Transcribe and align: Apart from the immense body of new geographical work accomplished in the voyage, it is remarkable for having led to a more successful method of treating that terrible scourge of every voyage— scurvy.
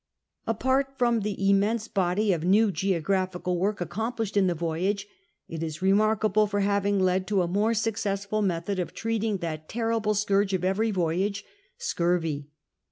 Apart 0.47 0.97
from 0.97 1.19
the 1.19 1.47
immense 1.47 1.87
body 1.87 2.33
of 2.33 2.43
new 2.43 2.71
geographical 2.71 3.59
work 3.59 3.79
accomplished 3.79 4.35
in 4.35 4.47
the 4.47 4.55
voyage, 4.55 5.05
it 5.47 5.61
is 5.61 5.83
remarkable 5.83 6.47
for 6.47 6.61
having 6.61 6.99
led 6.99 7.27
to 7.27 7.43
a 7.43 7.47
more 7.47 7.75
successful 7.75 8.41
method 8.41 8.79
of 8.79 8.95
treating 8.95 9.37
that 9.37 9.69
terrible 9.69 10.15
scourge 10.15 10.53
of 10.55 10.63
every 10.65 10.89
voyage— 10.89 11.45
scurvy. 11.77 12.49